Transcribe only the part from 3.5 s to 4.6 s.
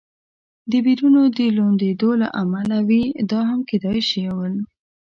کېدای شول.